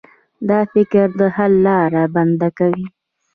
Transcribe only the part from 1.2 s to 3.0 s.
حل لاره بنده کوي.